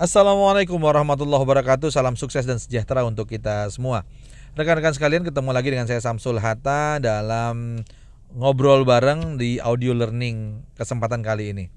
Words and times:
Assalamualaikum 0.00 0.80
warahmatullahi 0.80 1.44
wabarakatuh. 1.44 1.92
Salam 1.92 2.16
sukses 2.16 2.48
dan 2.48 2.56
sejahtera 2.56 3.04
untuk 3.04 3.28
kita 3.28 3.68
semua. 3.68 4.08
Rekan-rekan 4.56 4.96
sekalian, 4.96 5.28
ketemu 5.28 5.52
lagi 5.52 5.68
dengan 5.68 5.84
saya 5.84 6.00
Samsul 6.00 6.40
Hatta 6.40 6.96
dalam 6.96 7.84
ngobrol 8.32 8.88
bareng 8.88 9.36
di 9.36 9.60
audio 9.60 9.92
learning 9.92 10.64
kesempatan 10.80 11.20
kali 11.20 11.52
ini. 11.52 11.68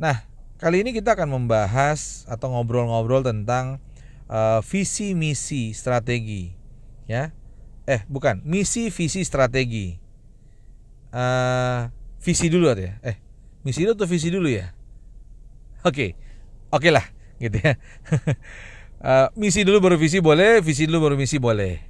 Nah, 0.00 0.24
kali 0.56 0.80
ini 0.80 0.96
kita 0.96 1.12
akan 1.12 1.36
membahas 1.36 2.24
atau 2.32 2.48
ngobrol-ngobrol 2.48 3.20
tentang 3.28 3.76
uh, 4.32 4.64
visi 4.64 5.12
misi 5.12 5.76
strategi, 5.76 6.56
ya. 7.12 7.28
Eh, 7.84 8.08
bukan 8.08 8.40
misi 8.40 8.88
visi 8.88 9.20
strategi. 9.20 10.00
Uh, 11.12 11.92
visi 12.24 12.48
dulu 12.48 12.72
ya. 12.72 12.96
Eh, 13.04 13.20
misi 13.68 13.84
dulu 13.84 14.00
atau 14.00 14.08
visi 14.08 14.32
dulu 14.32 14.48
ya? 14.48 14.72
Oke, 15.84 15.92
okay. 15.92 16.10
oke 16.72 16.88
okay 16.88 16.92
lah 16.96 17.19
gitu 17.40 17.56
ya. 17.56 17.74
uh, 19.00 19.32
misi 19.40 19.64
dulu 19.64 19.80
baru 19.80 19.96
visi 19.96 20.20
boleh, 20.20 20.60
visi 20.60 20.84
dulu 20.84 21.10
baru 21.10 21.16
misi 21.16 21.40
boleh. 21.40 21.80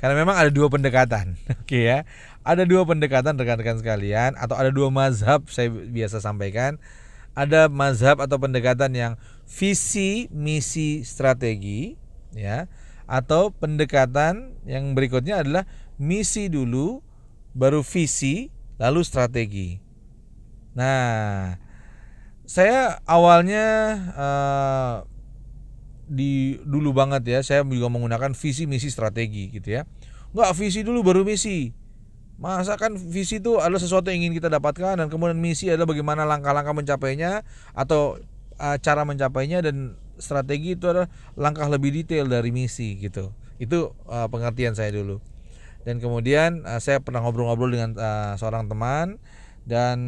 Karena 0.00 0.16
memang 0.16 0.36
ada 0.36 0.48
dua 0.48 0.72
pendekatan, 0.72 1.36
oke 1.60 1.68
okay 1.68 1.82
ya. 1.88 1.98
Ada 2.40 2.64
dua 2.64 2.88
pendekatan 2.88 3.36
rekan-rekan 3.36 3.80
sekalian, 3.80 4.32
atau 4.36 4.56
ada 4.56 4.72
dua 4.72 4.88
mazhab 4.88 5.44
saya 5.52 5.68
biasa 5.68 6.24
sampaikan. 6.24 6.80
Ada 7.36 7.68
mazhab 7.68 8.16
atau 8.20 8.40
pendekatan 8.40 8.96
yang 8.96 9.12
visi, 9.44 10.28
misi, 10.32 11.04
strategi, 11.04 12.00
ya, 12.32 12.64
atau 13.04 13.52
pendekatan 13.52 14.56
yang 14.64 14.96
berikutnya 14.96 15.44
adalah 15.44 15.68
misi 16.00 16.48
dulu, 16.48 17.04
baru 17.52 17.84
visi, 17.84 18.48
lalu 18.80 19.04
strategi. 19.04 19.84
Nah, 20.72 21.59
saya 22.50 22.98
awalnya 23.06 23.66
uh, 24.18 24.94
di 26.10 26.58
dulu 26.66 26.90
banget 26.90 27.22
ya 27.22 27.38
saya 27.46 27.62
juga 27.62 27.86
menggunakan 27.86 28.34
visi 28.34 28.66
misi 28.66 28.90
strategi 28.90 29.54
gitu 29.54 29.78
ya. 29.78 29.86
Nggak 30.34 30.58
visi 30.58 30.82
dulu 30.82 31.06
baru 31.06 31.22
misi. 31.22 31.70
Masa 32.42 32.74
kan 32.74 32.98
visi 32.98 33.38
itu 33.38 33.62
adalah 33.62 33.78
sesuatu 33.78 34.10
yang 34.10 34.26
ingin 34.26 34.42
kita 34.42 34.50
dapatkan 34.50 34.98
dan 34.98 35.06
kemudian 35.06 35.38
misi 35.38 35.70
adalah 35.70 35.94
bagaimana 35.94 36.26
langkah-langkah 36.26 36.74
mencapainya 36.74 37.46
atau 37.70 38.18
uh, 38.58 38.76
cara 38.82 39.06
mencapainya 39.06 39.62
dan 39.62 39.94
strategi 40.18 40.74
itu 40.74 40.90
adalah 40.90 41.06
langkah 41.38 41.70
lebih 41.70 41.94
detail 41.94 42.26
dari 42.26 42.50
misi 42.50 42.98
gitu. 42.98 43.30
Itu 43.62 43.94
uh, 44.10 44.26
pengertian 44.26 44.74
saya 44.74 44.90
dulu. 44.90 45.22
Dan 45.86 46.02
kemudian 46.02 46.66
uh, 46.66 46.82
saya 46.82 46.98
pernah 46.98 47.22
ngobrol-ngobrol 47.22 47.70
dengan 47.70 47.94
uh, 47.94 48.34
seorang 48.34 48.66
teman 48.66 49.22
dan 49.70 49.98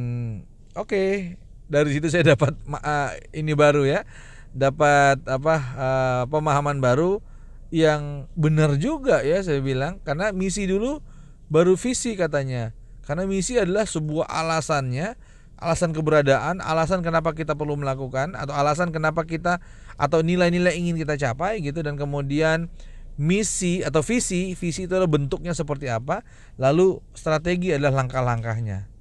oke 0.75 0.91
okay, 0.91 1.39
dari 1.73 1.89
situ 1.97 2.13
saya 2.13 2.37
dapat 2.37 2.53
uh, 2.69 3.17
ini 3.33 3.57
baru 3.57 3.89
ya. 3.89 4.05
Dapat 4.53 5.25
apa 5.25 5.57
uh, 5.57 6.23
pemahaman 6.29 6.85
baru 6.85 7.25
yang 7.73 8.29
benar 8.37 8.77
juga 8.77 9.25
ya 9.25 9.41
saya 9.41 9.65
bilang. 9.65 9.97
Karena 10.05 10.37
misi 10.37 10.69
dulu 10.69 11.01
baru 11.49 11.81
visi 11.81 12.13
katanya. 12.13 12.77
Karena 13.09 13.25
misi 13.25 13.57
adalah 13.57 13.89
sebuah 13.89 14.29
alasannya 14.29 15.17
alasan 15.63 15.95
keberadaan 15.95 16.59
alasan 16.59 17.07
kenapa 17.07 17.39
kita 17.39 17.55
perlu 17.55 17.79
melakukan 17.79 18.35
atau 18.35 18.51
alasan 18.51 18.91
kenapa 18.91 19.23
kita 19.23 19.63
atau 19.95 20.21
nilai-nilai 20.21 20.77
ingin 20.77 21.01
kita 21.01 21.17
capai 21.17 21.65
gitu. 21.65 21.81
Dan 21.81 21.97
kemudian 21.97 22.69
misi 23.17 23.81
atau 23.81 24.05
visi 24.05 24.53
visi 24.53 24.85
itu 24.85 24.93
adalah 24.93 25.09
bentuknya 25.09 25.57
seperti 25.57 25.89
apa. 25.89 26.21
Lalu 26.61 27.01
strategi 27.17 27.73
adalah 27.73 28.05
langkah-langkahnya. 28.05 28.93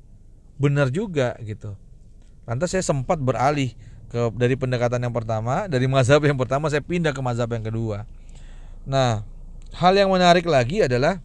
Benar 0.56 0.88
juga 0.96 1.36
gitu 1.44 1.76
Lantas 2.52 2.76
saya 2.76 2.84
sempat 2.84 3.16
beralih 3.16 3.72
ke 4.12 4.28
dari 4.36 4.60
pendekatan 4.60 5.00
yang 5.00 5.16
pertama, 5.16 5.72
dari 5.72 5.88
mazhab 5.88 6.20
yang 6.20 6.36
pertama 6.36 6.68
saya 6.68 6.84
pindah 6.84 7.16
ke 7.16 7.24
mazhab 7.24 7.48
yang 7.48 7.64
kedua. 7.64 8.04
Nah, 8.84 9.24
hal 9.72 9.96
yang 9.96 10.12
menarik 10.12 10.44
lagi 10.44 10.84
adalah 10.84 11.24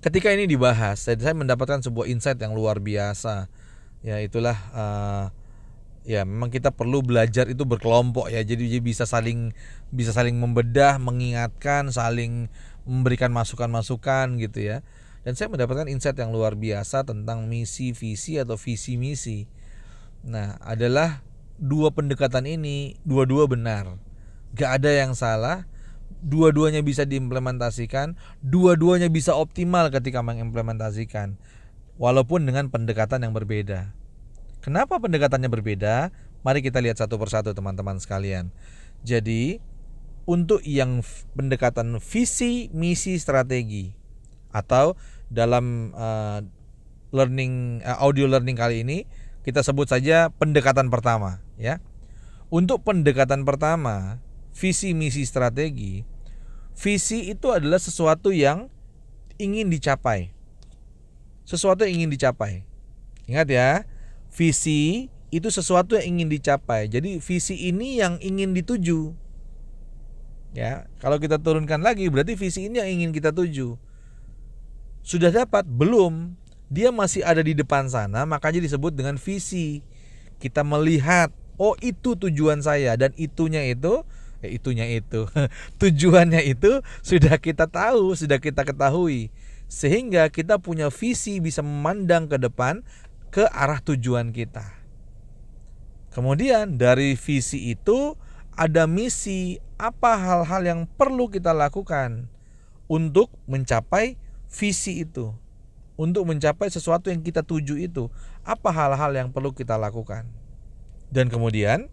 ketika 0.00 0.32
ini 0.32 0.48
dibahas, 0.48 1.04
saya, 1.04 1.20
saya 1.20 1.36
mendapatkan 1.36 1.84
sebuah 1.84 2.08
insight 2.08 2.40
yang 2.40 2.56
luar 2.56 2.80
biasa. 2.80 3.52
Ya, 4.00 4.16
itulah 4.24 4.56
uh, 4.72 5.28
ya 6.08 6.24
memang 6.24 6.48
kita 6.48 6.72
perlu 6.72 7.04
belajar 7.04 7.52
itu 7.52 7.68
berkelompok 7.68 8.32
ya. 8.32 8.40
Jadi 8.40 8.80
bisa 8.80 9.04
saling 9.04 9.52
bisa 9.92 10.16
saling 10.16 10.32
membedah, 10.40 10.96
mengingatkan, 10.96 11.92
saling 11.92 12.48
memberikan 12.88 13.36
masukan-masukan 13.36 14.40
gitu 14.40 14.64
ya. 14.64 14.80
Dan 15.28 15.36
saya 15.36 15.52
mendapatkan 15.52 15.92
insight 15.92 16.16
yang 16.16 16.32
luar 16.32 16.56
biasa 16.56 17.04
tentang 17.04 17.44
misi, 17.52 17.92
visi 17.92 18.40
atau 18.40 18.56
visi 18.56 18.96
misi 18.96 19.59
Nah, 20.24 20.60
adalah 20.60 21.24
dua 21.60 21.92
pendekatan 21.92 22.48
ini 22.48 22.96
dua-dua 23.04 23.48
benar. 23.48 23.96
Gak 24.56 24.82
ada 24.82 24.90
yang 24.92 25.12
salah. 25.16 25.68
Dua-duanya 26.20 26.84
bisa 26.84 27.08
diimplementasikan, 27.08 28.12
dua-duanya 28.44 29.08
bisa 29.08 29.32
optimal 29.32 29.88
ketika 29.88 30.20
mengimplementasikan. 30.20 31.40
Walaupun 31.96 32.44
dengan 32.44 32.68
pendekatan 32.68 33.24
yang 33.24 33.32
berbeda. 33.32 33.92
Kenapa 34.60 35.00
pendekatannya 35.00 35.48
berbeda? 35.48 36.12
Mari 36.44 36.60
kita 36.60 36.80
lihat 36.84 37.00
satu 37.00 37.16
persatu 37.16 37.56
teman-teman 37.56 37.96
sekalian. 37.96 38.52
Jadi, 39.00 39.60
untuk 40.28 40.60
yang 40.64 41.00
pendekatan 41.32 41.96
visi, 42.00 42.68
misi, 42.76 43.16
strategi 43.16 43.96
atau 44.52 44.98
dalam 45.30 45.94
uh, 45.94 46.42
learning 47.14 47.80
uh, 47.86 48.02
audio 48.02 48.26
learning 48.26 48.58
kali 48.58 48.82
ini 48.82 49.06
kita 49.40 49.64
sebut 49.64 49.88
saja 49.88 50.28
pendekatan 50.36 50.92
pertama 50.92 51.40
ya. 51.56 51.80
Untuk 52.50 52.82
pendekatan 52.82 53.46
pertama, 53.46 54.18
visi 54.50 54.90
misi 54.90 55.22
strategi, 55.22 56.02
visi 56.74 57.30
itu 57.30 57.54
adalah 57.54 57.78
sesuatu 57.78 58.34
yang 58.34 58.66
ingin 59.38 59.70
dicapai. 59.70 60.34
Sesuatu 61.46 61.86
yang 61.86 62.02
ingin 62.02 62.10
dicapai. 62.10 62.66
Ingat 63.30 63.46
ya, 63.46 63.70
visi 64.34 65.06
itu 65.30 65.46
sesuatu 65.46 65.94
yang 65.94 66.18
ingin 66.18 66.28
dicapai. 66.34 66.90
Jadi 66.90 67.22
visi 67.22 67.70
ini 67.70 68.02
yang 68.02 68.18
ingin 68.18 68.50
dituju. 68.50 69.14
Ya, 70.50 70.90
kalau 70.98 71.22
kita 71.22 71.38
turunkan 71.38 71.78
lagi 71.78 72.10
berarti 72.10 72.34
visi 72.34 72.66
ini 72.66 72.82
yang 72.82 72.90
ingin 72.90 73.10
kita 73.14 73.30
tuju. 73.30 73.78
Sudah 75.06 75.30
dapat? 75.30 75.62
Belum 75.70 76.34
dia 76.70 76.94
masih 76.94 77.26
ada 77.26 77.42
di 77.42 77.52
depan 77.52 77.90
sana, 77.90 78.22
makanya 78.22 78.62
disebut 78.62 78.94
dengan 78.94 79.18
visi. 79.18 79.82
Kita 80.38 80.62
melihat, 80.62 81.34
oh 81.58 81.74
itu 81.82 82.14
tujuan 82.14 82.62
saya 82.62 82.94
dan 82.94 83.10
itunya 83.18 83.66
itu, 83.66 84.06
eh, 84.40 84.54
itunya 84.54 84.86
itu, 84.86 85.26
tujuannya 85.82 86.46
itu 86.46 86.78
sudah 87.02 87.42
kita 87.42 87.66
tahu, 87.66 88.14
sudah 88.14 88.38
kita 88.38 88.62
ketahui. 88.62 89.34
Sehingga 89.66 90.30
kita 90.30 90.62
punya 90.62 90.94
visi 90.94 91.42
bisa 91.42 91.60
memandang 91.60 92.30
ke 92.30 92.38
depan 92.38 92.86
ke 93.34 93.50
arah 93.50 93.82
tujuan 93.82 94.30
kita. 94.30 94.78
Kemudian 96.10 96.78
dari 96.78 97.14
visi 97.14 97.70
itu 97.70 98.18
ada 98.54 98.86
misi, 98.90 99.62
apa 99.78 100.18
hal-hal 100.18 100.62
yang 100.66 100.80
perlu 100.86 101.30
kita 101.30 101.54
lakukan 101.54 102.26
untuk 102.90 103.30
mencapai 103.46 104.18
visi 104.50 105.06
itu 105.06 105.38
untuk 106.00 106.24
mencapai 106.24 106.72
sesuatu 106.72 107.12
yang 107.12 107.20
kita 107.20 107.44
tuju 107.44 107.76
itu, 107.76 108.08
apa 108.40 108.72
hal-hal 108.72 109.12
yang 109.12 109.28
perlu 109.28 109.52
kita 109.52 109.76
lakukan? 109.76 110.24
Dan 111.12 111.28
kemudian 111.28 111.92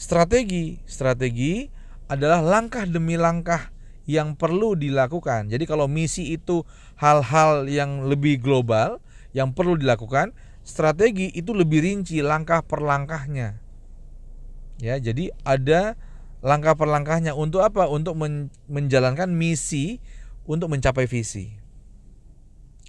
strategi, 0.00 0.80
strategi 0.88 1.68
adalah 2.08 2.40
langkah 2.40 2.88
demi 2.88 3.20
langkah 3.20 3.68
yang 4.08 4.32
perlu 4.32 4.72
dilakukan. 4.72 5.52
Jadi 5.52 5.68
kalau 5.68 5.92
misi 5.92 6.32
itu 6.32 6.64
hal-hal 6.96 7.68
yang 7.68 8.08
lebih 8.08 8.40
global 8.40 9.04
yang 9.36 9.52
perlu 9.52 9.76
dilakukan, 9.76 10.32
strategi 10.64 11.28
itu 11.36 11.52
lebih 11.52 11.84
rinci 11.84 12.24
langkah 12.24 12.64
per 12.64 12.80
langkahnya. 12.80 13.60
Ya, 14.80 14.96
jadi 14.98 15.30
ada 15.46 16.00
langkah 16.40 16.74
per 16.74 16.88
langkahnya 16.88 17.36
untuk 17.36 17.60
apa? 17.62 17.86
Untuk 17.86 18.16
menjalankan 18.66 19.30
misi 19.30 20.02
untuk 20.42 20.74
mencapai 20.74 21.06
visi. 21.06 21.61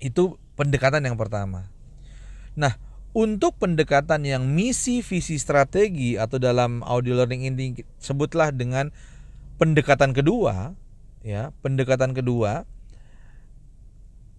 Itu 0.03 0.35
pendekatan 0.59 1.07
yang 1.07 1.15
pertama. 1.15 1.71
Nah, 2.59 2.75
untuk 3.15 3.55
pendekatan 3.55 4.27
yang 4.27 4.43
misi, 4.43 4.99
visi, 4.99 5.39
strategi 5.39 6.19
atau 6.19 6.35
dalam 6.35 6.83
audio 6.83 7.23
learning 7.23 7.47
ini 7.47 7.65
sebutlah 8.03 8.51
dengan 8.51 8.91
pendekatan 9.55 10.11
kedua, 10.11 10.75
ya, 11.23 11.55
pendekatan 11.63 12.11
kedua 12.11 12.67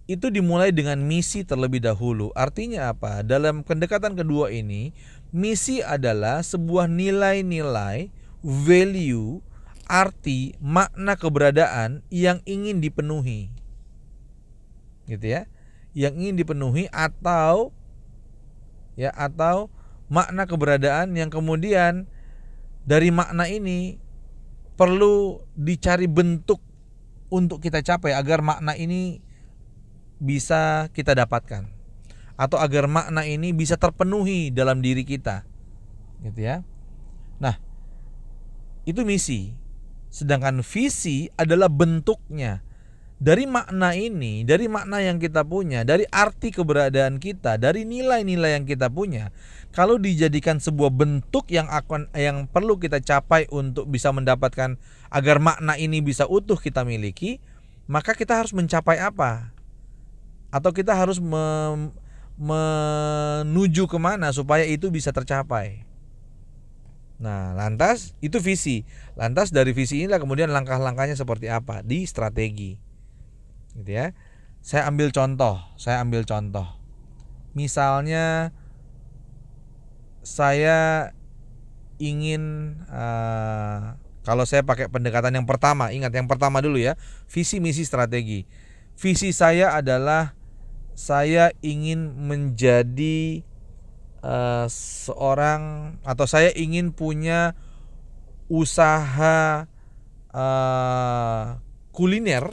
itu 0.04 0.28
dimulai 0.28 0.68
dengan 0.68 1.00
misi 1.00 1.48
terlebih 1.48 1.80
dahulu. 1.80 2.28
Artinya 2.36 2.92
apa? 2.92 3.24
Dalam 3.24 3.64
pendekatan 3.64 4.20
kedua 4.20 4.52
ini, 4.52 4.92
misi 5.32 5.80
adalah 5.80 6.44
sebuah 6.44 6.92
nilai-nilai, 6.92 8.12
value, 8.44 9.40
arti, 9.88 10.60
makna 10.60 11.16
keberadaan 11.16 12.04
yang 12.12 12.44
ingin 12.44 12.84
dipenuhi. 12.84 13.48
Gitu 15.08 15.24
ya 15.24 15.48
yang 15.94 16.18
ingin 16.18 16.36
dipenuhi 16.36 16.90
atau 16.90 17.70
ya 18.98 19.14
atau 19.14 19.70
makna 20.10 20.44
keberadaan 20.44 21.14
yang 21.14 21.30
kemudian 21.30 22.10
dari 22.84 23.08
makna 23.14 23.48
ini 23.48 23.96
perlu 24.74 25.40
dicari 25.54 26.10
bentuk 26.10 26.60
untuk 27.30 27.62
kita 27.62 27.80
capai 27.80 28.12
agar 28.12 28.42
makna 28.42 28.74
ini 28.76 29.22
bisa 30.18 30.90
kita 30.90 31.14
dapatkan 31.14 31.66
atau 32.34 32.58
agar 32.58 32.90
makna 32.90 33.22
ini 33.22 33.54
bisa 33.54 33.78
terpenuhi 33.78 34.50
dalam 34.50 34.82
diri 34.82 35.06
kita 35.06 35.46
gitu 36.26 36.40
ya. 36.42 36.66
Nah 37.38 37.56
itu 38.84 39.06
misi. 39.06 39.54
Sedangkan 40.14 40.62
visi 40.62 41.26
adalah 41.34 41.66
bentuknya 41.66 42.62
dari 43.22 43.46
makna 43.46 43.94
ini, 43.94 44.42
dari 44.42 44.66
makna 44.66 44.98
yang 44.98 45.22
kita 45.22 45.46
punya, 45.46 45.86
dari 45.86 46.02
arti 46.10 46.50
keberadaan 46.50 47.22
kita, 47.22 47.56
dari 47.56 47.86
nilai-nilai 47.86 48.58
yang 48.58 48.66
kita 48.66 48.90
punya, 48.90 49.30
kalau 49.70 49.98
dijadikan 49.98 50.58
sebuah 50.58 50.90
bentuk 50.90 51.46
yang 51.50 51.70
akan 51.70 52.10
yang 52.14 52.50
perlu 52.50 52.78
kita 52.78 52.98
capai 52.98 53.46
untuk 53.54 53.86
bisa 53.86 54.10
mendapatkan 54.10 54.78
agar 55.10 55.36
makna 55.38 55.78
ini 55.78 56.02
bisa 56.02 56.26
utuh 56.26 56.58
kita 56.58 56.82
miliki, 56.82 57.38
maka 57.86 58.18
kita 58.18 58.34
harus 58.34 58.50
mencapai 58.50 58.98
apa? 58.98 59.54
Atau 60.50 60.74
kita 60.74 60.94
harus 60.94 61.22
me, 61.22 61.42
menuju 62.34 63.86
ke 63.86 63.98
mana 63.98 64.34
supaya 64.34 64.66
itu 64.66 64.90
bisa 64.90 65.14
tercapai? 65.14 65.86
Nah, 67.22 67.54
lantas 67.54 68.18
itu 68.18 68.42
visi. 68.42 68.82
Lantas 69.14 69.54
dari 69.54 69.70
visi 69.70 70.02
inilah 70.02 70.18
kemudian 70.18 70.50
langkah-langkahnya 70.50 71.14
seperti 71.14 71.46
apa 71.46 71.86
di 71.86 72.02
strategi 72.10 72.83
gitu 73.78 73.90
ya. 73.90 74.14
Saya 74.64 74.88
ambil 74.88 75.12
contoh, 75.12 75.60
saya 75.76 76.00
ambil 76.00 76.24
contoh. 76.24 76.64
Misalnya 77.52 78.50
saya 80.24 81.12
ingin 82.00 82.74
uh, 82.88 84.00
kalau 84.24 84.48
saya 84.48 84.64
pakai 84.64 84.88
pendekatan 84.88 85.36
yang 85.36 85.44
pertama, 85.44 85.92
ingat 85.92 86.10
yang 86.16 86.24
pertama 86.24 86.64
dulu 86.64 86.80
ya, 86.80 86.96
visi 87.28 87.60
misi 87.60 87.84
strategi. 87.84 88.48
Visi 88.96 89.36
saya 89.36 89.76
adalah 89.76 90.32
saya 90.96 91.52
ingin 91.60 92.16
menjadi 92.24 93.44
uh, 94.24 94.64
seorang 94.70 95.94
atau 96.08 96.24
saya 96.24 96.54
ingin 96.56 96.94
punya 96.96 97.52
usaha 98.48 99.68
uh, 100.32 101.44
kuliner 101.92 102.48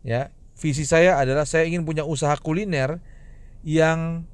ya 0.00 0.32
visi 0.60 0.84
saya 0.84 1.16
adalah 1.16 1.48
saya 1.48 1.64
ingin 1.64 1.88
punya 1.88 2.04
usaha 2.04 2.36
kuliner 2.36 3.00
yang 3.64 4.28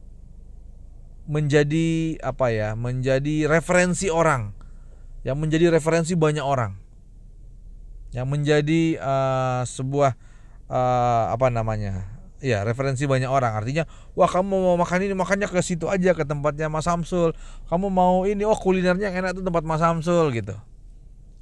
menjadi 1.27 2.19
apa 2.23 2.55
ya 2.55 2.75
menjadi 2.79 3.51
referensi 3.51 4.11
orang. 4.11 4.55
Yang 5.27 5.37
menjadi 5.43 5.67
referensi 5.75 6.15
banyak 6.15 6.43
orang. 6.43 6.79
Yang 8.15 8.27
menjadi 8.31 8.83
uh, 9.03 9.63
sebuah 9.67 10.15
uh, 10.71 11.25
apa 11.35 11.51
namanya 11.51 12.07
ya 12.39 12.63
referensi 12.63 13.11
banyak 13.11 13.27
orang. 13.27 13.59
Artinya 13.59 13.91
wah 14.15 14.31
kamu 14.31 14.55
mau 14.55 14.77
makan 14.79 15.03
ini 15.03 15.15
makannya 15.19 15.51
ke 15.51 15.59
situ 15.67 15.91
aja 15.91 16.15
ke 16.15 16.23
tempatnya 16.23 16.71
Mas 16.71 16.87
Samsul. 16.87 17.35
Kamu 17.67 17.91
mau 17.91 18.23
ini 18.23 18.47
oh 18.47 18.55
kulinernya 18.55 19.11
yang 19.11 19.27
enak 19.27 19.35
tuh 19.35 19.43
tempat 19.43 19.67
Mas 19.67 19.83
Samsul 19.83 20.31
gitu. 20.31 20.55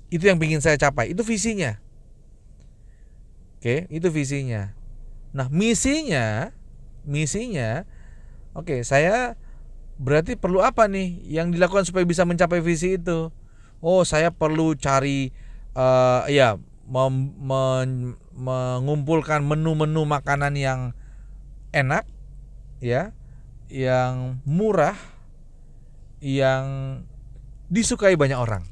Itu 0.09 0.25
yang 0.25 0.41
ingin 0.41 0.65
saya 0.65 0.81
capai. 0.81 1.13
Itu 1.13 1.21
visinya 1.21 1.84
Oke, 3.65 3.89
itu 3.89 4.13
visinya. 4.13 4.77
Nah, 5.33 5.49
misinya, 5.49 6.53
misinya, 7.09 7.89
oke, 8.53 8.85
saya 8.85 9.41
berarti 9.97 10.37
perlu 10.37 10.61
apa 10.61 10.85
nih 10.85 11.25
yang 11.33 11.49
dilakukan 11.49 11.89
supaya 11.89 12.05
bisa 12.05 12.29
mencapai 12.29 12.61
visi 12.61 13.01
itu? 13.01 13.33
Oh, 13.81 14.05
saya 14.05 14.29
perlu 14.29 14.77
cari, 14.77 15.33
uh, 15.81 16.29
ya, 16.29 16.61
mem, 16.85 17.33
men, 17.41 17.89
mengumpulkan 18.37 19.41
menu-menu 19.41 20.05
makanan 20.05 20.61
yang 20.61 20.93
enak, 21.73 22.05
ya, 22.85 23.17
yang 23.73 24.45
murah, 24.45 25.01
yang 26.21 27.01
disukai 27.73 28.13
banyak 28.13 28.37
orang, 28.37 28.69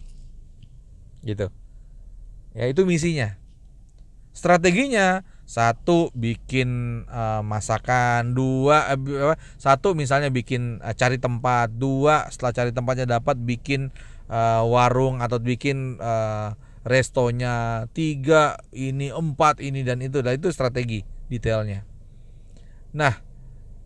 gitu. 1.24 1.48
Ya, 2.52 2.68
itu 2.68 2.84
misinya. 2.84 3.40
Strateginya 4.32 5.28
satu 5.44 6.08
bikin 6.16 7.02
uh, 7.12 7.44
masakan, 7.44 8.32
dua 8.32 8.96
uh, 8.96 9.36
satu 9.60 9.92
misalnya 9.92 10.32
bikin 10.32 10.80
uh, 10.80 10.96
cari 10.96 11.20
tempat, 11.20 11.68
dua 11.76 12.32
setelah 12.32 12.56
cari 12.56 12.70
tempatnya 12.72 13.20
dapat 13.20 13.36
bikin 13.36 13.92
uh, 14.32 14.64
warung 14.64 15.20
atau 15.20 15.36
bikin 15.36 16.00
uh, 16.00 16.56
restonya, 16.88 17.84
tiga 17.92 18.56
ini 18.72 19.12
empat 19.12 19.60
ini 19.60 19.84
dan 19.84 20.00
itu, 20.00 20.24
dan 20.24 20.40
itu 20.40 20.48
strategi 20.48 21.04
detailnya. 21.28 21.84
Nah 22.96 23.20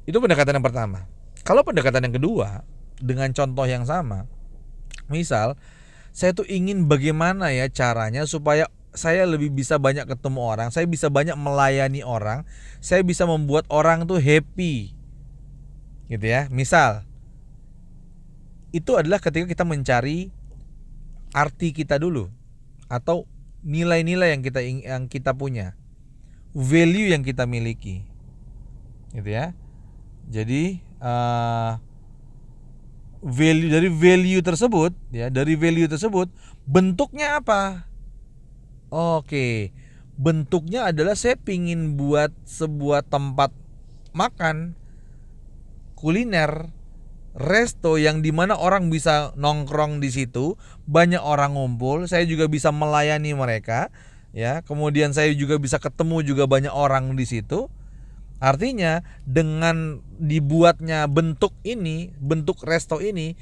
itu 0.06 0.16
pendekatan 0.22 0.62
yang 0.62 0.66
pertama. 0.66 1.10
Kalau 1.42 1.66
pendekatan 1.66 2.06
yang 2.06 2.14
kedua 2.14 2.62
dengan 3.02 3.34
contoh 3.34 3.66
yang 3.66 3.82
sama, 3.82 4.30
misal 5.10 5.58
saya 6.14 6.30
tuh 6.30 6.46
ingin 6.46 6.86
bagaimana 6.86 7.50
ya 7.50 7.66
caranya 7.68 8.22
supaya 8.24 8.70
saya 8.96 9.28
lebih 9.28 9.52
bisa 9.52 9.76
banyak 9.76 10.08
ketemu 10.08 10.40
orang, 10.40 10.68
saya 10.72 10.88
bisa 10.88 11.12
banyak 11.12 11.36
melayani 11.36 12.02
orang, 12.02 12.42
saya 12.80 13.04
bisa 13.04 13.28
membuat 13.28 13.68
orang 13.68 14.08
tuh 14.08 14.18
happy. 14.18 14.96
Gitu 16.08 16.26
ya. 16.26 16.48
Misal 16.48 17.04
itu 18.74 18.98
adalah 18.98 19.22
ketika 19.22 19.46
kita 19.46 19.64
mencari 19.64 20.34
arti 21.32 21.72
kita 21.72 22.00
dulu 22.00 22.28
atau 22.88 23.28
nilai-nilai 23.62 24.34
yang 24.34 24.42
kita 24.42 24.60
yang 24.64 25.04
kita 25.06 25.36
punya. 25.36 25.76
Value 26.56 27.12
yang 27.12 27.20
kita 27.20 27.44
miliki. 27.44 28.02
Gitu 29.12 29.28
ya. 29.28 29.52
Jadi 30.26 30.80
uh, 31.04 31.78
value 33.22 33.70
dari 33.70 33.88
value 33.90 34.42
tersebut 34.42 34.92
ya, 35.10 35.30
dari 35.30 35.54
value 35.58 35.88
tersebut 35.90 36.30
bentuknya 36.66 37.38
apa? 37.40 37.85
Oke, 38.92 39.74
bentuknya 40.14 40.94
adalah 40.94 41.18
saya 41.18 41.34
pingin 41.34 41.98
buat 41.98 42.30
sebuah 42.46 43.02
tempat 43.02 43.50
makan 44.14 44.78
kuliner 45.98 46.70
resto 47.36 48.00
yang 48.00 48.24
di 48.24 48.32
mana 48.32 48.56
orang 48.56 48.88
bisa 48.88 49.36
nongkrong 49.36 50.00
di 50.00 50.08
situ, 50.08 50.56
banyak 50.88 51.20
orang 51.20 51.58
ngumpul, 51.58 52.08
saya 52.08 52.24
juga 52.24 52.48
bisa 52.48 52.72
melayani 52.72 53.36
mereka, 53.36 53.92
ya. 54.32 54.64
Kemudian 54.64 55.12
saya 55.12 55.34
juga 55.36 55.60
bisa 55.60 55.76
ketemu 55.76 56.24
juga 56.24 56.48
banyak 56.48 56.72
orang 56.72 57.12
di 57.12 57.28
situ. 57.28 57.68
Artinya 58.40 59.04
dengan 59.28 60.00
dibuatnya 60.16 61.08
bentuk 61.08 61.52
ini, 61.64 62.12
bentuk 62.16 62.64
resto 62.64 63.04
ini, 63.04 63.36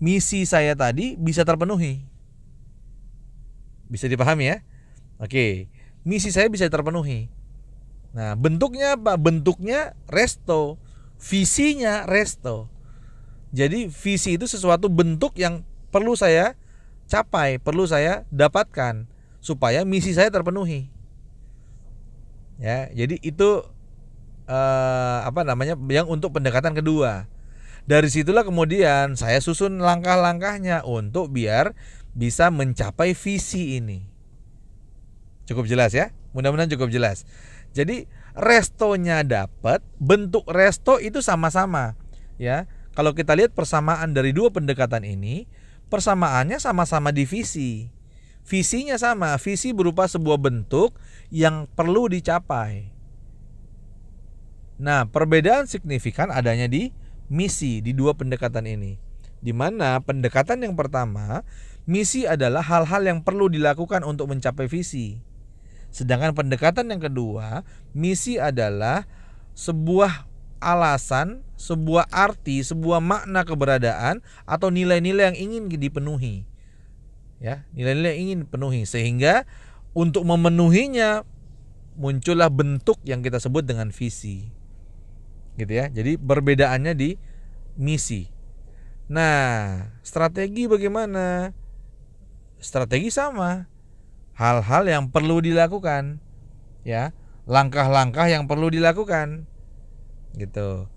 misi 0.00 0.44
saya 0.44 0.76
tadi 0.76 1.16
bisa 1.16 1.44
terpenuhi. 1.48 2.15
Bisa 3.86 4.10
dipahami 4.10 4.50
ya? 4.50 4.56
Oke, 5.22 5.70
misi 6.02 6.30
saya 6.34 6.50
bisa 6.50 6.66
terpenuhi. 6.68 7.30
Nah, 8.16 8.32
bentuknya 8.36 8.96
apa? 8.96 9.16
Bentuknya 9.20 9.92
resto, 10.08 10.80
visinya 11.20 12.08
resto. 12.08 12.72
Jadi 13.56 13.88
visi 13.88 14.36
itu 14.36 14.44
sesuatu 14.44 14.92
bentuk 14.92 15.36
yang 15.40 15.64
perlu 15.88 16.12
saya 16.18 16.58
capai, 17.08 17.56
perlu 17.62 17.86
saya 17.86 18.26
dapatkan 18.28 19.08
supaya 19.40 19.86
misi 19.86 20.12
saya 20.12 20.28
terpenuhi. 20.28 20.90
Ya, 22.56 22.88
jadi 22.90 23.20
itu 23.20 23.64
eh, 24.48 25.18
apa 25.22 25.44
namanya 25.46 25.78
yang 25.92 26.08
untuk 26.10 26.34
pendekatan 26.34 26.74
kedua. 26.74 27.28
Dari 27.86 28.10
situlah 28.10 28.42
kemudian 28.42 29.14
saya 29.14 29.38
susun 29.38 29.78
langkah-langkahnya 29.78 30.82
untuk 30.82 31.30
biar 31.30 31.78
bisa 32.16 32.48
mencapai 32.48 33.12
visi 33.12 33.76
ini. 33.76 34.00
Cukup 35.44 35.68
jelas 35.68 35.92
ya? 35.92 36.10
Mudah-mudahan 36.32 36.72
cukup 36.72 36.88
jelas. 36.88 37.28
Jadi 37.76 38.08
restonya 38.32 39.20
dapat, 39.20 39.84
bentuk 40.00 40.48
resto 40.48 40.96
itu 40.96 41.20
sama-sama, 41.20 41.92
ya. 42.40 42.64
Kalau 42.96 43.12
kita 43.12 43.36
lihat 43.36 43.52
persamaan 43.52 44.16
dari 44.16 44.32
dua 44.32 44.48
pendekatan 44.48 45.04
ini, 45.04 45.44
persamaannya 45.92 46.56
sama-sama 46.56 47.12
di 47.12 47.28
visi. 47.28 47.92
Visinya 48.48 48.96
sama, 48.96 49.36
visi 49.36 49.76
berupa 49.76 50.08
sebuah 50.08 50.40
bentuk 50.40 50.96
yang 51.28 51.68
perlu 51.68 52.08
dicapai. 52.08 52.88
Nah, 54.80 55.04
perbedaan 55.04 55.68
signifikan 55.68 56.32
adanya 56.32 56.64
di 56.64 56.92
misi 57.28 57.84
di 57.84 57.92
dua 57.92 58.16
pendekatan 58.16 58.64
ini. 58.64 58.96
Di 59.44 59.52
mana 59.52 60.00
pendekatan 60.00 60.64
yang 60.64 60.72
pertama 60.72 61.44
Misi 61.86 62.26
adalah 62.26 62.66
hal-hal 62.66 63.06
yang 63.06 63.22
perlu 63.22 63.46
dilakukan 63.46 64.02
untuk 64.02 64.34
mencapai 64.34 64.66
visi. 64.66 65.22
Sedangkan 65.94 66.34
pendekatan 66.34 66.90
yang 66.90 66.98
kedua, 66.98 67.62
misi 67.94 68.42
adalah 68.42 69.06
sebuah 69.54 70.26
alasan, 70.58 71.46
sebuah 71.54 72.10
arti, 72.10 72.66
sebuah 72.66 72.98
makna 72.98 73.46
keberadaan 73.46 74.20
atau 74.44 74.68
nilai-nilai 74.74 75.32
yang 75.32 75.38
ingin 75.38 75.62
dipenuhi. 75.70 76.44
Ya, 77.38 77.70
nilai-nilai 77.72 78.18
yang 78.18 78.22
ingin 78.28 78.38
dipenuhi 78.44 78.82
sehingga 78.82 79.46
untuk 79.94 80.26
memenuhinya 80.26 81.24
muncullah 81.96 82.52
bentuk 82.52 83.00
yang 83.06 83.24
kita 83.24 83.40
sebut 83.40 83.64
dengan 83.64 83.88
visi. 83.94 84.52
Gitu 85.56 85.72
ya. 85.72 85.88
Jadi 85.88 86.20
perbedaannya 86.20 86.92
di 86.92 87.16
misi. 87.80 88.28
Nah, 89.08 89.86
strategi 90.04 90.68
bagaimana? 90.68 91.54
Strategi 92.60 93.12
sama. 93.12 93.68
Hal-hal 94.36 94.84
yang 94.88 95.04
perlu 95.08 95.40
dilakukan. 95.40 96.20
Ya, 96.86 97.16
langkah-langkah 97.46 98.26
yang 98.26 98.50
perlu 98.50 98.70
dilakukan 98.70 99.46
gitu. 100.36 100.90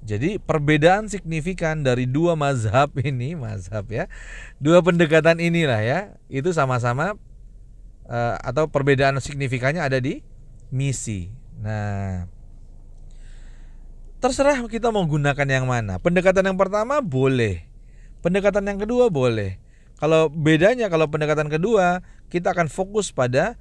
Jadi 0.00 0.40
perbedaan 0.40 1.12
signifikan 1.12 1.84
dari 1.84 2.08
dua 2.08 2.34
mazhab 2.34 2.90
ini, 3.08 3.36
mazhab 3.36 3.84
ya, 3.92 4.08
dua 4.56 4.80
pendekatan 4.80 5.38
inilah 5.38 5.80
ya, 5.80 6.00
itu 6.32 6.50
sama-sama 6.56 7.20
uh, 8.08 8.36
atau 8.40 8.66
perbedaan 8.66 9.20
signifikannya 9.20 9.84
ada 9.84 10.00
di 10.00 10.24
misi. 10.72 11.28
Nah, 11.60 12.24
terserah 14.24 14.64
kita 14.64 14.88
mau 14.88 15.04
gunakan 15.04 15.48
yang 15.48 15.68
mana. 15.68 16.00
Pendekatan 16.00 16.48
yang 16.48 16.56
pertama 16.56 17.04
boleh, 17.04 17.68
pendekatan 18.24 18.64
yang 18.64 18.80
kedua 18.80 19.12
boleh. 19.12 19.60
Kalau 20.00 20.32
bedanya 20.32 20.88
kalau 20.88 21.12
pendekatan 21.12 21.52
kedua 21.52 22.00
kita 22.32 22.56
akan 22.56 22.72
fokus 22.72 23.12
pada 23.12 23.60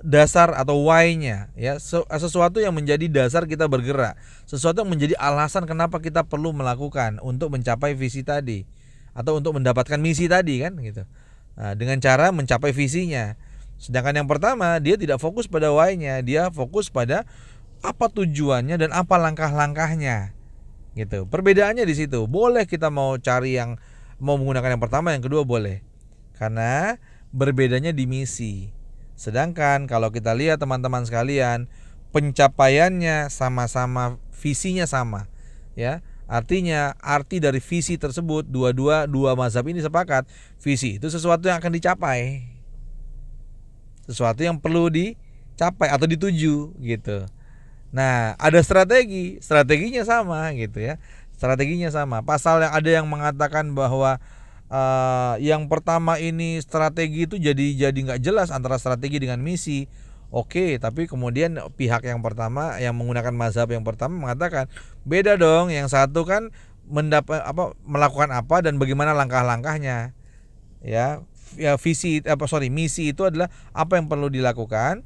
dasar 0.00 0.52
atau 0.56 0.88
why-nya 0.88 1.52
ya. 1.56 1.76
Sesuatu 2.16 2.60
yang 2.60 2.72
menjadi 2.72 3.04
dasar 3.12 3.44
kita 3.44 3.68
bergerak. 3.68 4.16
Sesuatu 4.48 4.80
yang 4.80 4.88
menjadi 4.88 5.14
alasan 5.20 5.68
kenapa 5.68 6.00
kita 6.00 6.24
perlu 6.24 6.56
melakukan 6.56 7.20
untuk 7.20 7.52
mencapai 7.52 7.92
visi 7.92 8.24
tadi. 8.24 8.64
Atau 9.14 9.38
untuk 9.38 9.60
mendapatkan 9.60 10.00
misi 10.00 10.26
tadi 10.26 10.64
kan 10.64 10.74
gitu. 10.80 11.04
Nah, 11.54 11.76
dengan 11.78 12.00
cara 12.00 12.34
mencapai 12.34 12.74
visinya. 12.74 13.38
Sedangkan 13.78 14.24
yang 14.24 14.28
pertama 14.28 14.80
dia 14.80 14.96
tidak 14.96 15.20
fokus 15.20 15.46
pada 15.46 15.68
why-nya. 15.70 16.24
Dia 16.24 16.48
fokus 16.48 16.88
pada 16.88 17.28
apa 17.84 18.08
tujuannya 18.08 18.80
dan 18.80 18.90
apa 18.90 19.20
langkah-langkahnya. 19.20 20.32
Gitu. 20.96 21.28
Perbedaannya 21.30 21.84
di 21.84 21.94
situ. 21.94 22.24
Boleh 22.26 22.64
kita 22.66 22.90
mau 22.90 23.14
cari 23.20 23.60
yang 23.60 23.76
mau 24.22 24.38
menggunakan 24.38 24.78
yang 24.78 24.82
pertama 24.82 25.14
yang 25.14 25.22
kedua 25.22 25.42
boleh 25.46 25.82
karena 26.34 26.98
berbedanya 27.34 27.90
di 27.90 28.06
misi 28.06 28.74
Sedangkan 29.14 29.86
kalau 29.86 30.10
kita 30.10 30.34
lihat 30.34 30.58
teman-teman 30.58 31.06
sekalian, 31.06 31.70
pencapaiannya 32.10 33.30
sama-sama 33.30 34.18
visinya 34.34 34.84
sama, 34.84 35.30
ya. 35.78 36.02
Artinya 36.24 36.96
arti 37.04 37.36
dari 37.38 37.60
visi 37.60 38.00
tersebut 38.00 38.48
dua-dua 38.48 39.04
dua 39.04 39.36
mazhab 39.36 39.68
ini 39.68 39.84
sepakat 39.84 40.24
visi 40.56 40.96
itu 40.96 41.06
sesuatu 41.12 41.46
yang 41.46 41.60
akan 41.60 41.72
dicapai. 41.76 42.48
Sesuatu 44.08 44.40
yang 44.40 44.56
perlu 44.56 44.88
dicapai 44.88 45.92
atau 45.92 46.08
dituju 46.08 46.74
gitu. 46.80 47.28
Nah, 47.94 48.34
ada 48.40 48.58
strategi, 48.64 49.38
strateginya 49.38 50.02
sama 50.02 50.50
gitu 50.56 50.82
ya. 50.82 50.98
Strateginya 51.44 51.92
sama. 51.92 52.24
Pasal 52.24 52.64
yang 52.64 52.72
ada 52.72 52.88
yang 52.88 53.04
mengatakan 53.04 53.76
bahwa 53.76 54.16
uh, 54.72 55.36
yang 55.44 55.68
pertama 55.68 56.16
ini 56.16 56.56
strategi 56.64 57.28
itu 57.28 57.36
jadi 57.36 57.84
jadi 57.84 57.98
nggak 58.00 58.20
jelas 58.24 58.48
antara 58.48 58.80
strategi 58.80 59.20
dengan 59.20 59.44
misi. 59.44 59.84
Oke, 60.32 60.80
tapi 60.80 61.04
kemudian 61.04 61.60
pihak 61.76 62.08
yang 62.08 62.24
pertama 62.24 62.80
yang 62.80 62.96
menggunakan 62.96 63.36
mazhab 63.36 63.68
yang 63.68 63.84
pertama 63.84 64.16
mengatakan 64.16 64.72
beda 65.04 65.36
dong. 65.36 65.68
Yang 65.68 65.92
satu 65.92 66.24
kan 66.24 66.48
mendapat 66.88 67.44
apa 67.44 67.76
melakukan 67.84 68.32
apa 68.32 68.64
dan 68.64 68.80
bagaimana 68.80 69.12
langkah-langkahnya. 69.12 70.16
Ya, 70.80 71.20
ya 71.60 71.76
visi 71.76 72.24
apa 72.24 72.48
sorry 72.48 72.72
misi 72.72 73.12
itu 73.12 73.28
adalah 73.28 73.52
apa 73.76 74.00
yang 74.00 74.08
perlu 74.08 74.32
dilakukan. 74.32 75.04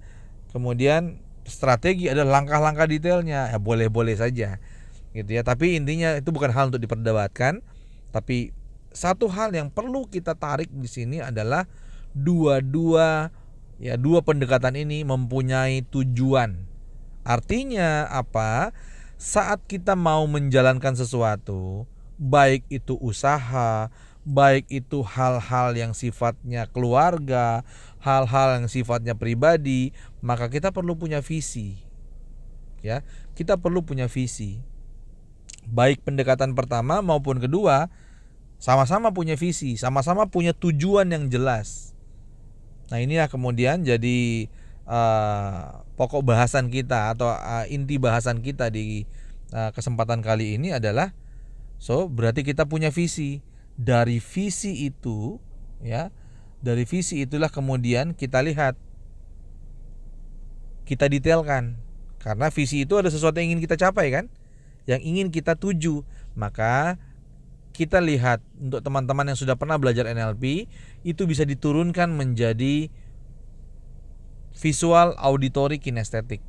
Kemudian 0.54 1.18
strategi 1.50 2.07
adalah 2.07 2.38
langkah-langkah 2.38 2.87
detailnya. 2.87 3.50
Ya 3.50 3.59
boleh-boleh 3.59 4.14
saja. 4.14 4.62
Gitu 5.18 5.34
ya. 5.34 5.42
Tapi 5.42 5.75
intinya 5.75 6.14
itu 6.14 6.30
bukan 6.30 6.54
hal 6.54 6.70
untuk 6.70 6.78
diperdebatkan, 6.78 7.58
tapi 8.14 8.54
satu 8.94 9.26
hal 9.26 9.50
yang 9.50 9.68
perlu 9.68 10.06
kita 10.06 10.38
tarik 10.38 10.70
di 10.70 10.87
sini 10.87 11.18
adalah 11.18 11.66
dua-dua 12.14 13.34
ya 13.82 13.94
dua 13.94 14.22
pendekatan 14.22 14.78
ini 14.78 15.02
mempunyai 15.02 15.82
tujuan. 15.90 16.66
Artinya 17.26 18.06
apa? 18.08 18.70
Saat 19.18 19.66
kita 19.66 19.98
mau 19.98 20.22
menjalankan 20.30 20.94
sesuatu, 20.94 21.90
baik 22.22 22.62
itu 22.70 22.94
usaha, 23.02 23.90
baik 24.22 24.70
itu 24.70 25.02
hal-hal 25.02 25.75
yang 25.75 25.90
sifatnya 25.90 26.70
keluarga, 26.70 27.66
hal-hal 27.98 28.62
yang 28.62 28.70
sifatnya 28.70 29.18
pribadi, 29.18 29.90
maka 30.22 30.46
kita 30.46 30.70
perlu 30.70 30.94
punya 30.94 31.18
visi. 31.18 31.82
Ya, 32.78 33.02
kita 33.34 33.58
perlu 33.58 33.82
punya 33.82 34.06
visi. 34.06 34.62
Baik 35.68 36.00
pendekatan 36.00 36.56
pertama 36.56 37.04
maupun 37.04 37.37
kedua, 37.37 37.92
sama-sama 38.58 39.14
punya 39.14 39.37
visi, 39.38 39.76
sama-sama 39.76 40.26
punya 40.26 40.56
tujuan 40.56 41.06
yang 41.12 41.28
jelas. 41.28 41.94
Nah 42.88 42.98
inilah 42.98 43.28
kemudian 43.28 43.84
jadi 43.84 44.48
uh, 44.88 45.84
pokok 45.94 46.25
bahasan 46.25 46.72
kita 46.72 47.12
atau 47.12 47.30
uh, 47.30 47.68
inti 47.68 48.00
bahasan 48.00 48.40
kita 48.40 48.72
di 48.72 49.04
uh, 49.52 49.70
kesempatan 49.76 50.25
kali 50.25 50.56
ini 50.56 50.72
adalah 50.72 51.12
so 51.76 52.08
berarti 52.08 52.42
kita 52.42 52.66
punya 52.66 52.90
visi. 52.90 53.44
Dari 53.78 54.18
visi 54.18 54.90
itu 54.90 55.38
ya 55.78 56.10
dari 56.58 56.82
visi 56.82 57.22
itulah 57.22 57.46
kemudian 57.46 58.10
kita 58.16 58.42
lihat 58.42 58.75
kita 60.82 61.06
detailkan. 61.06 61.78
Karena 62.18 62.50
visi 62.50 62.82
itu 62.82 62.98
ada 62.98 63.06
sesuatu 63.06 63.38
yang 63.38 63.54
ingin 63.54 63.62
kita 63.62 63.78
capai 63.78 64.10
kan 64.10 64.26
yang 64.88 65.04
ingin 65.04 65.28
kita 65.28 65.52
tuju 65.54 66.02
maka 66.33 66.97
kita 67.76 68.02
lihat 68.02 68.42
untuk 68.59 68.83
teman-teman 68.83 69.30
yang 69.30 69.38
sudah 69.38 69.54
pernah 69.54 69.78
belajar 69.78 70.09
NLP 70.11 70.66
itu 71.07 71.23
bisa 71.30 71.47
diturunkan 71.47 72.11
menjadi 72.11 72.90
visual 74.59 75.14
auditory 75.14 75.78
kinestetik. 75.78 76.42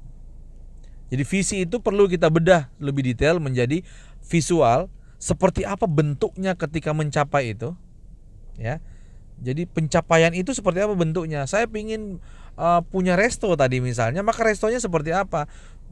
Jadi 1.13 1.24
visi 1.25 1.55
itu 1.69 1.77
perlu 1.81 2.10
kita 2.10 2.34
bedah 2.34 2.74
lebih 2.81 3.05
detail 3.05 3.38
menjadi 3.38 3.86
visual 4.25 4.89
seperti 5.22 5.69
apa 5.69 5.86
bentuknya 5.86 6.58
ketika 6.58 6.98
mencapai 6.98 7.53
itu. 7.53 7.77
Ya. 8.58 8.81
Jadi 9.39 9.69
pencapaian 9.69 10.34
itu 10.34 10.51
seperti 10.51 10.81
apa 10.81 10.98
bentuknya? 10.98 11.46
Saya 11.46 11.69
ingin 11.69 12.19
uh, 12.60 12.81
punya 12.84 13.15
resto 13.15 13.53
tadi 13.55 13.79
misalnya, 13.79 14.19
maka 14.25 14.43
restonya 14.43 14.81
seperti 14.81 15.15
apa? 15.15 15.48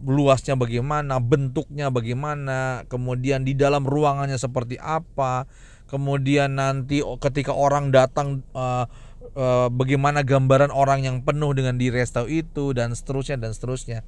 Luasnya 0.06 0.54
bagaimana, 0.54 1.18
bentuknya 1.18 1.90
bagaimana, 1.90 2.86
kemudian 2.86 3.42
di 3.42 3.58
dalam 3.58 3.86
ruangannya 3.86 4.38
seperti 4.38 4.78
apa, 4.78 5.50
kemudian 5.90 6.60
nanti 6.60 7.02
ketika 7.24 7.56
orang 7.56 7.90
datang 7.90 8.46
uh, 8.54 8.86
uh, 9.34 9.68
bagaimana 9.74 10.22
gambaran 10.22 10.70
orang 10.70 11.08
yang 11.08 11.18
penuh 11.26 11.56
dengan 11.58 11.80
di 11.80 11.90
resto 11.90 12.30
itu 12.30 12.78
dan 12.78 12.94
seterusnya 12.94 13.42
dan 13.42 13.52
seterusnya. 13.58 14.06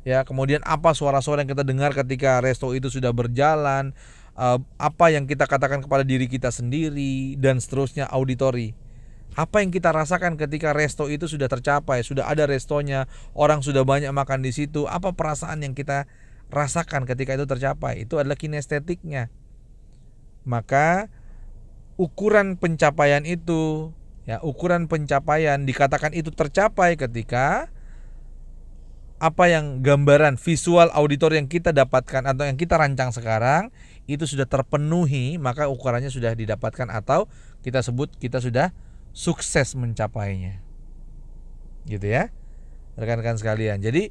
Ya, 0.00 0.24
kemudian 0.24 0.64
apa 0.64 0.96
suara-suara 0.96 1.44
yang 1.44 1.52
kita 1.52 1.62
dengar 1.62 1.92
ketika 1.92 2.40
resto 2.40 2.72
itu 2.72 2.88
sudah 2.88 3.12
berjalan, 3.12 3.92
uh, 4.34 4.58
apa 4.80 5.12
yang 5.12 5.28
kita 5.28 5.44
katakan 5.44 5.84
kepada 5.84 6.02
diri 6.02 6.26
kita 6.26 6.48
sendiri 6.48 7.36
dan 7.36 7.60
seterusnya 7.60 8.08
auditori 8.08 8.72
apa 9.40 9.64
yang 9.64 9.72
kita 9.72 9.88
rasakan 9.88 10.36
ketika 10.36 10.76
resto 10.76 11.08
itu 11.08 11.24
sudah 11.24 11.48
tercapai, 11.48 12.04
sudah 12.04 12.28
ada 12.28 12.44
restonya, 12.44 13.08
orang 13.32 13.64
sudah 13.64 13.88
banyak 13.88 14.12
makan 14.12 14.44
di 14.44 14.52
situ, 14.52 14.84
apa 14.84 15.16
perasaan 15.16 15.64
yang 15.64 15.72
kita 15.72 16.04
rasakan 16.52 17.08
ketika 17.08 17.40
itu 17.40 17.48
tercapai? 17.48 18.04
Itu 18.04 18.20
adalah 18.20 18.36
kinestetiknya. 18.36 19.32
Maka 20.44 21.08
ukuran 21.96 22.60
pencapaian 22.60 23.24
itu, 23.24 23.96
ya, 24.28 24.44
ukuran 24.44 24.92
pencapaian 24.92 25.64
dikatakan 25.64 26.12
itu 26.12 26.28
tercapai 26.28 27.00
ketika 27.00 27.72
apa 29.20 29.44
yang 29.48 29.80
gambaran 29.80 30.36
visual 30.36 30.92
auditor 30.92 31.32
yang 31.32 31.48
kita 31.48 31.72
dapatkan 31.72 32.28
atau 32.28 32.44
yang 32.44 32.56
kita 32.60 32.76
rancang 32.76 33.12
sekarang 33.12 33.72
itu 34.04 34.28
sudah 34.28 34.44
terpenuhi, 34.44 35.40
maka 35.40 35.68
ukurannya 35.72 36.12
sudah 36.12 36.36
didapatkan 36.36 36.92
atau 36.92 37.24
kita 37.64 37.80
sebut 37.80 38.12
kita 38.20 38.40
sudah 38.40 38.72
sukses 39.20 39.76
mencapainya. 39.76 40.64
Gitu 41.84 42.08
ya. 42.08 42.32
Rekan-rekan 42.96 43.36
sekalian. 43.36 43.84
Jadi 43.84 44.08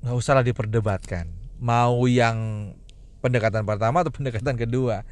nggak 0.00 0.16
usahlah 0.16 0.40
diperdebatkan. 0.40 1.28
Mau 1.60 2.08
yang 2.08 2.72
pendekatan 3.20 3.68
pertama 3.68 4.00
atau 4.00 4.14
pendekatan 4.14 4.56
kedua, 4.56 5.04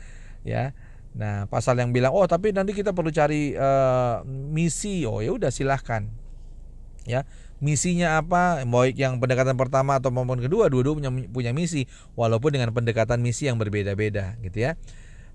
ya. 0.46 0.72
Nah, 1.16 1.48
pasal 1.50 1.80
yang 1.80 1.90
bilang, 1.90 2.14
"Oh, 2.14 2.24
tapi 2.24 2.54
nanti 2.54 2.70
kita 2.70 2.94
perlu 2.94 3.10
cari 3.10 3.52
uh, 3.58 4.22
misi." 4.28 5.02
Oh, 5.04 5.20
ya 5.20 5.36
udah 5.36 5.52
silahkan. 5.52 6.08
ya 7.06 7.22
misinya 7.62 8.20
apa 8.20 8.66
baik 8.68 9.00
yang 9.00 9.16
pendekatan 9.16 9.56
pertama 9.56 9.96
atau 9.96 10.12
maupun 10.12 10.42
kedua 10.44 10.68
dua-dua 10.68 10.98
punya 10.98 11.10
punya 11.32 11.52
misi 11.56 11.88
walaupun 12.12 12.52
dengan 12.52 12.68
pendekatan 12.74 13.24
misi 13.24 13.48
yang 13.48 13.56
berbeda-beda 13.56 14.36
gitu 14.44 14.66
ya 14.66 14.76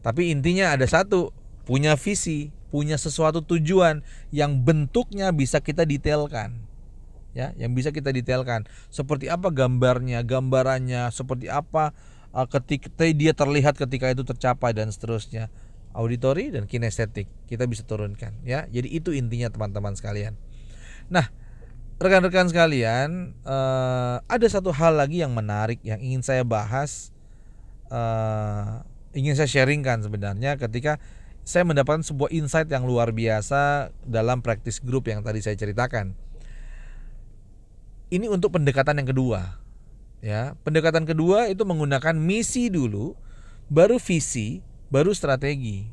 tapi 0.05 0.29
intinya 0.29 0.75
ada 0.75 0.85
satu 0.85 1.33
punya 1.65 1.97
visi 1.97 2.53
punya 2.71 2.95
sesuatu 2.95 3.43
tujuan 3.43 4.01
yang 4.31 4.63
bentuknya 4.63 5.29
bisa 5.35 5.59
kita 5.59 5.83
detailkan. 5.83 6.55
Ya 7.35 7.51
yang 7.59 7.75
bisa 7.75 7.91
kita 7.91 8.09
detailkan. 8.15 8.65
Seperti 8.87 9.27
apa 9.27 9.51
gambarnya 9.51 10.23
gambarannya 10.23 11.11
seperti 11.11 11.51
apa 11.51 11.91
uh, 12.31 12.47
ketika 12.47 12.89
dia 13.11 13.35
terlihat 13.35 13.75
ketika 13.75 14.09
itu 14.09 14.23
tercapai 14.23 14.71
dan 14.71 14.89
seterusnya. 14.89 15.51
Auditori 15.91 16.55
dan 16.55 16.71
kinestetik 16.71 17.27
kita 17.51 17.67
bisa 17.67 17.83
turunkan 17.83 18.31
ya. 18.47 18.63
Jadi 18.71 18.95
itu 18.95 19.11
intinya 19.11 19.51
teman-teman 19.51 19.91
sekalian. 19.91 20.39
Nah 21.11 21.27
rekan-rekan 22.01 22.49
sekalian, 22.49 23.37
uh, 23.45 24.23
ada 24.25 24.47
satu 24.49 24.73
hal 24.73 24.97
lagi 24.97 25.21
yang 25.21 25.37
menarik 25.37 25.77
yang 25.85 26.01
ingin 26.01 26.25
saya 26.25 26.41
bahas, 26.41 27.13
uh, 27.93 28.81
ingin 29.13 29.37
saya 29.37 29.45
sharingkan 29.45 30.01
sebenarnya 30.01 30.57
ketika 30.57 30.97
saya 31.51 31.67
mendapatkan 31.67 31.99
sebuah 31.99 32.31
insight 32.31 32.71
yang 32.71 32.87
luar 32.87 33.11
biasa 33.11 33.91
dalam 34.07 34.39
practice 34.39 34.79
group 34.79 35.11
yang 35.11 35.19
tadi 35.19 35.43
saya 35.43 35.59
ceritakan. 35.59 36.15
Ini 38.07 38.31
untuk 38.31 38.55
pendekatan 38.55 39.03
yang 39.03 39.11
kedua, 39.11 39.59
ya. 40.23 40.55
Pendekatan 40.63 41.03
kedua 41.03 41.51
itu 41.51 41.67
menggunakan 41.67 42.15
misi 42.15 42.71
dulu, 42.71 43.19
baru 43.67 43.99
visi, 43.99 44.63
baru 44.87 45.11
strategi. 45.11 45.91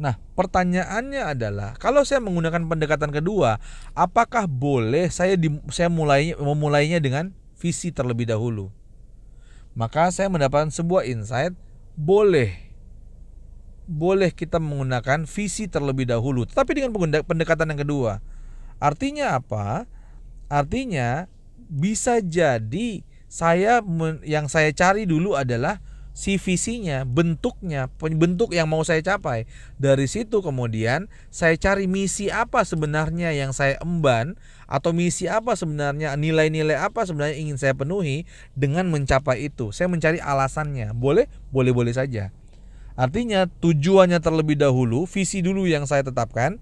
Nah, 0.00 0.20
pertanyaannya 0.36 1.22
adalah 1.32 1.70
kalau 1.80 2.04
saya 2.04 2.20
menggunakan 2.20 2.68
pendekatan 2.68 3.12
kedua, 3.12 3.60
apakah 3.96 4.44
boleh 4.48 5.08
saya 5.08 5.40
di, 5.40 5.52
saya 5.72 5.88
mulai 5.92 6.36
memulainya 6.36 7.00
dengan 7.00 7.32
visi 7.56 7.92
terlebih 7.92 8.28
dahulu? 8.28 8.72
Maka 9.72 10.12
saya 10.12 10.28
mendapatkan 10.28 10.68
sebuah 10.68 11.08
insight, 11.08 11.56
boleh. 11.96 12.71
Boleh 13.90 14.30
kita 14.30 14.62
menggunakan 14.62 15.26
visi 15.26 15.66
terlebih 15.66 16.06
dahulu, 16.06 16.46
tetapi 16.46 16.78
dengan 16.78 16.94
pendekatan 17.26 17.74
yang 17.74 17.80
kedua. 17.82 18.22
Artinya 18.82 19.38
apa? 19.38 19.86
Artinya 20.46 21.26
bisa 21.72 22.20
jadi 22.20 23.02
saya 23.32 23.80
yang 24.26 24.46
saya 24.50 24.70
cari 24.76 25.08
dulu 25.08 25.34
adalah 25.38 25.80
si 26.12 26.36
visinya, 26.36 27.08
bentuknya, 27.08 27.88
bentuk 27.96 28.52
yang 28.52 28.68
mau 28.68 28.84
saya 28.84 29.00
capai. 29.00 29.48
Dari 29.80 30.04
situ 30.04 30.44
kemudian 30.44 31.08
saya 31.32 31.56
cari 31.56 31.88
misi 31.88 32.28
apa 32.28 32.62
sebenarnya 32.68 33.32
yang 33.32 33.56
saya 33.56 33.80
emban 33.80 34.36
atau 34.68 34.92
misi 34.92 35.26
apa 35.26 35.56
sebenarnya 35.56 36.12
nilai-nilai 36.20 36.76
apa 36.76 37.08
sebenarnya 37.08 37.40
ingin 37.40 37.56
saya 37.56 37.72
penuhi 37.72 38.28
dengan 38.52 38.92
mencapai 38.92 39.48
itu. 39.48 39.72
Saya 39.72 39.88
mencari 39.88 40.20
alasannya. 40.20 40.92
Boleh? 40.92 41.26
Boleh-boleh 41.48 41.96
saja. 41.96 42.28
Artinya 42.92 43.48
tujuannya 43.48 44.20
terlebih 44.20 44.60
dahulu, 44.60 45.08
visi 45.08 45.40
dulu 45.40 45.64
yang 45.64 45.88
saya 45.88 46.04
tetapkan, 46.04 46.60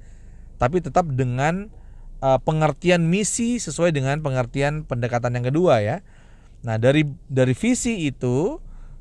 tapi 0.63 0.79
tetap 0.79 1.09
dengan 1.11 1.73
uh, 2.23 2.39
pengertian 2.39 3.03
misi 3.09 3.59
sesuai 3.59 3.91
dengan 3.91 4.23
pengertian 4.23 4.87
pendekatan 4.87 5.35
yang 5.35 5.47
kedua 5.51 5.83
ya. 5.83 6.07
Nah, 6.61 6.77
dari 6.77 7.09
dari 7.27 7.57
visi 7.57 8.07
itu 8.07 8.61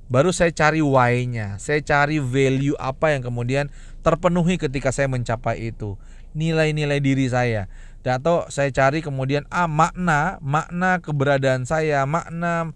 baru 0.10 0.34
saya 0.34 0.50
cari 0.50 0.82
why-nya, 0.82 1.62
saya 1.62 1.84
cari 1.86 2.18
value 2.18 2.74
apa 2.82 3.14
yang 3.14 3.22
kemudian 3.22 3.70
terpenuhi 4.02 4.58
ketika 4.58 4.90
saya 4.90 5.06
mencapai 5.06 5.70
itu, 5.70 6.00
nilai-nilai 6.34 6.98
diri 6.98 7.30
saya. 7.30 7.70
Atau 8.02 8.48
saya 8.50 8.74
cari 8.74 9.06
kemudian 9.06 9.46
ah 9.54 9.70
makna, 9.70 10.42
makna 10.42 10.98
keberadaan 11.04 11.68
saya, 11.68 12.08
makna 12.10 12.74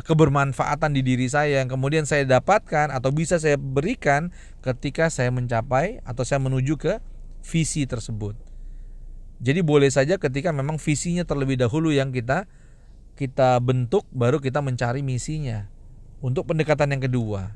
kebermanfaatan 0.00 0.96
di 0.96 1.04
diri 1.04 1.28
saya 1.28 1.60
yang 1.60 1.68
kemudian 1.68 2.08
saya 2.08 2.24
dapatkan 2.24 2.88
atau 2.88 3.12
bisa 3.12 3.36
saya 3.36 3.60
berikan 3.60 4.32
ketika 4.64 5.12
saya 5.12 5.28
mencapai 5.28 6.00
atau 6.08 6.24
saya 6.24 6.40
menuju 6.40 6.80
ke 6.80 6.96
visi 7.44 7.84
tersebut. 7.84 8.32
Jadi 9.42 9.60
boleh 9.60 9.92
saja 9.92 10.16
ketika 10.16 10.48
memang 10.48 10.80
visinya 10.80 11.28
terlebih 11.28 11.60
dahulu 11.60 11.92
yang 11.92 12.08
kita 12.08 12.48
kita 13.20 13.60
bentuk 13.60 14.08
baru 14.08 14.40
kita 14.40 14.64
mencari 14.64 15.04
misinya 15.04 15.68
untuk 16.24 16.48
pendekatan 16.48 16.96
yang 16.96 17.04
kedua. 17.04 17.52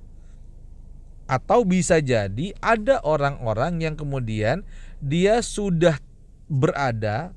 Atau 1.25 1.65
bisa 1.65 2.05
jadi 2.05 2.53
ada 2.61 3.01
orang-orang 3.01 3.81
yang 3.81 3.95
kemudian 3.97 4.63
dia 5.01 5.41
sudah 5.41 5.99
berada 6.47 7.33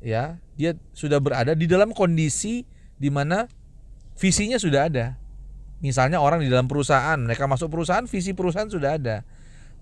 ya, 0.00 0.40
dia 0.56 0.74
sudah 0.96 1.20
berada 1.20 1.52
di 1.52 1.68
dalam 1.68 1.92
kondisi 1.92 2.66
di 2.96 3.12
mana 3.12 3.46
visinya 4.16 4.56
sudah 4.56 4.88
ada. 4.88 5.20
Misalnya 5.84 6.24
orang 6.24 6.40
di 6.40 6.48
dalam 6.48 6.66
perusahaan, 6.66 7.20
mereka 7.20 7.44
masuk 7.44 7.68
perusahaan, 7.68 8.08
visi 8.08 8.32
perusahaan 8.32 8.68
sudah 8.68 8.96
ada. 8.96 9.22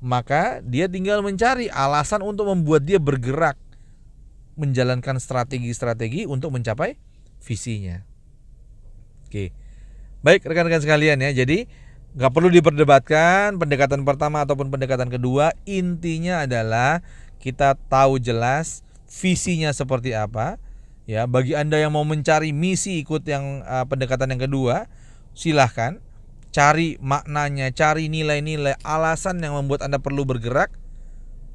Maka 0.03 0.61
dia 0.61 0.91
tinggal 0.91 1.23
mencari 1.23 1.71
alasan 1.71 2.21
untuk 2.21 2.51
membuat 2.51 2.85
dia 2.85 2.99
bergerak 2.99 3.57
menjalankan 4.55 5.19
strategi-strategi 5.19 6.27
untuk 6.27 6.55
mencapai 6.55 6.99
visinya. 7.43 8.03
Oke. 9.27 9.51
Baik 10.23 10.47
rekan-rekan 10.47 10.83
sekalian 10.83 11.21
ya, 11.21 11.31
jadi 11.45 11.69
nggak 12.15 12.33
perlu 12.33 12.49
diperdebatkan 12.49 13.59
pendekatan 13.59 14.07
pertama 14.07 14.47
ataupun 14.47 14.71
pendekatan 14.71 15.11
kedua. 15.11 15.53
Intinya 15.67 16.47
adalah 16.47 17.03
kita 17.43 17.77
tahu 17.91 18.17
jelas 18.23 18.87
visinya 19.05 19.69
seperti 19.75 20.17
apa. 20.17 20.57
Ya, 21.05 21.29
bagi 21.29 21.53
anda 21.53 21.77
yang 21.77 21.93
mau 21.93 22.05
mencari 22.09 22.57
misi 22.57 23.05
ikut 23.05 23.29
yang 23.29 23.61
uh, 23.65 23.85
pendekatan 23.85 24.33
yang 24.33 24.49
kedua, 24.49 24.89
silahkan 25.37 26.01
cari 26.49 26.97
maknanya, 27.03 27.69
cari 27.77 28.09
nilai-nilai 28.09 28.81
alasan 28.81 29.43
yang 29.45 29.53
membuat 29.53 29.85
anda 29.85 30.01
perlu 30.01 30.25
bergerak 30.25 30.73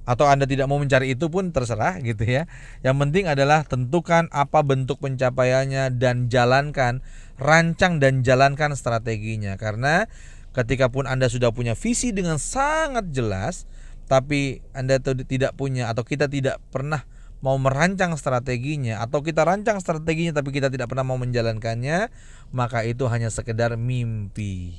atau 0.09 0.25
Anda 0.25 0.49
tidak 0.49 0.65
mau 0.65 0.81
mencari 0.81 1.13
itu 1.13 1.29
pun 1.29 1.53
terserah 1.53 2.01
gitu 2.01 2.25
ya. 2.25 2.49
Yang 2.81 2.97
penting 2.97 3.29
adalah 3.29 3.61
tentukan 3.61 4.25
apa 4.33 4.65
bentuk 4.65 4.97
pencapaiannya 4.97 6.01
dan 6.01 6.33
jalankan 6.33 7.05
rancang 7.37 8.01
dan 8.01 8.25
jalankan 8.25 8.73
strateginya 8.73 9.53
karena 9.55 10.09
ketika 10.57 10.89
pun 10.89 11.05
Anda 11.05 11.29
sudah 11.29 11.53
punya 11.53 11.77
visi 11.77 12.09
dengan 12.09 12.41
sangat 12.41 13.13
jelas 13.13 13.69
tapi 14.09 14.65
Anda 14.73 14.97
tidak 14.99 15.53
punya 15.53 15.93
atau 15.93 16.01
kita 16.01 16.25
tidak 16.25 16.57
pernah 16.73 17.05
mau 17.39 17.55
merancang 17.55 18.15
strateginya 18.19 18.99
atau 18.99 19.23
kita 19.23 19.47
rancang 19.47 19.79
strateginya 19.79 20.39
tapi 20.39 20.51
kita 20.51 20.67
tidak 20.67 20.91
pernah 20.91 21.07
mau 21.07 21.15
menjalankannya 21.15 22.11
maka 22.51 22.83
itu 22.83 23.07
hanya 23.07 23.31
sekedar 23.31 23.79
mimpi. 23.79 24.75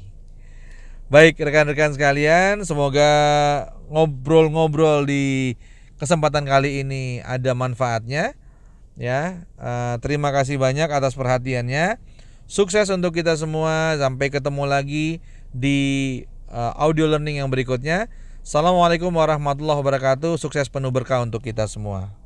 Baik 1.11 1.43
rekan-rekan 1.43 1.91
sekalian, 1.91 2.63
semoga 2.63 3.11
ngobrol-ngobrol 3.91 5.11
di 5.11 5.59
kesempatan 5.99 6.47
kali 6.47 6.87
ini 6.87 7.19
ada 7.27 7.51
manfaatnya. 7.51 8.39
Ya, 8.95 9.49
uh, 9.59 9.99
terima 9.99 10.31
kasih 10.31 10.63
banyak 10.63 10.87
atas 10.87 11.19
perhatiannya. 11.19 11.99
Sukses 12.47 12.87
untuk 12.95 13.17
kita 13.17 13.35
semua. 13.35 13.99
Sampai 13.99 14.31
ketemu 14.31 14.71
lagi 14.71 15.19
di 15.51 15.79
uh, 16.47 16.79
audio 16.79 17.11
learning 17.11 17.43
yang 17.43 17.51
berikutnya. 17.51 18.07
Assalamualaikum 18.47 19.11
warahmatullahi 19.11 19.83
wabarakatuh. 19.83 20.39
Sukses 20.39 20.71
penuh 20.71 20.95
berkah 20.95 21.27
untuk 21.27 21.43
kita 21.43 21.67
semua. 21.67 22.20